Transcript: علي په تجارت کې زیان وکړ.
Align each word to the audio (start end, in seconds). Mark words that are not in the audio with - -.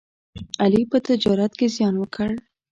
علي 0.63 0.81
په 0.91 0.97
تجارت 1.07 1.51
کې 1.59 1.67
زیان 1.75 1.95
وکړ. 1.99 2.29